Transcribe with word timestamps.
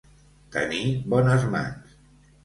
Tenir 0.53 0.79
bones 1.13 1.45
mans. 1.57 1.93